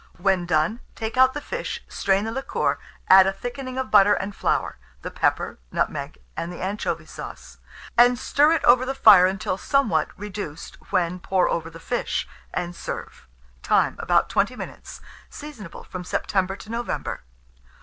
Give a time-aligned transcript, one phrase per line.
[0.17, 4.35] When done, take out the fish, strain the liquor, add a thickening of butter and
[4.35, 7.59] flour, the pepper, nutmeg, and the anchovy sauce,
[7.99, 12.75] and stir it over the fire until somewhat reduced, when pour over the fish, and
[12.75, 13.27] serve.
[13.61, 13.95] Time.
[13.99, 15.01] About 20 minutes.
[15.29, 17.21] Seasonable from September to November.